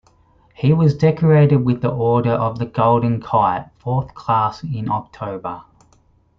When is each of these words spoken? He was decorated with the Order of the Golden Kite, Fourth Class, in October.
He 0.55 0.73
was 0.73 0.97
decorated 0.97 1.57
with 1.57 1.83
the 1.83 1.91
Order 1.91 2.31
of 2.31 2.57
the 2.57 2.65
Golden 2.65 3.21
Kite, 3.21 3.67
Fourth 3.77 4.15
Class, 4.15 4.63
in 4.63 4.89
October. 4.89 5.61